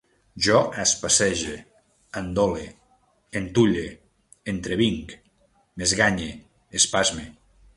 [0.45, 1.57] Jo especege,
[2.21, 2.63] endole,
[3.41, 3.85] entulle,
[4.55, 5.15] entrevinc,
[5.77, 6.31] m'esganye,
[6.81, 7.29] espasme